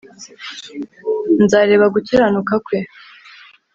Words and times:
nzareba 1.43 1.85
gukiranuka 1.93 2.53
kwe 2.65 2.79